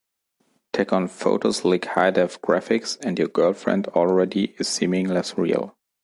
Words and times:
Tack 0.73 0.91
on 0.93 1.07
photo-slick 1.07 1.85
high-def 1.85 2.41
graphics, 2.41 2.97
and 3.05 3.19
your 3.19 3.27
girlfriend 3.27 3.85
already 3.89 4.55
is 4.57 4.67
seeming 4.67 5.07
less 5.07 5.37
real. 5.37 5.77